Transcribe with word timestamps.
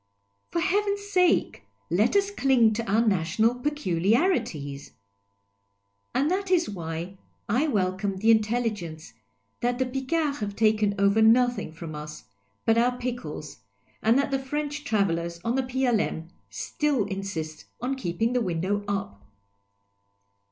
For 0.49 0.61
heaven's 0.61 1.03
sake, 1.07 1.61
let 1.91 2.15
us 2.15 2.31
cling 2.31 2.73
to 2.73 2.91
our 2.91 3.07
national 3.07 3.53
peculiari 3.53 4.43
ties! 4.43 4.93
And 6.15 6.31
that 6.31 6.49
is 6.49 6.67
why 6.67 7.19
I 7.47 7.67
welcome 7.67 8.17
the 8.17 8.31
intelligence 8.31 9.13
that 9.59 9.77
the 9.77 9.85
Picards 9.85 10.39
have 10.39 10.55
taken 10.55 10.95
ov^er 10.95 11.23
nothing 11.23 11.71
from 11.71 11.93
us 11.93 12.23
but 12.65 12.79
our 12.79 12.97
pickles, 12.97 13.59
and 14.01 14.17
that 14.17 14.31
the 14.31 14.39
French 14.39 14.83
travellers 14.85 15.39
on 15.45 15.53
the 15.53 15.61
P.L.M. 15.61 16.29
still 16.49 17.03
insist 17.05 17.65
on 17.79 17.93
keeping 17.93 18.33
the 18.33 18.41
window 18.41 18.83
up. 18.87 19.21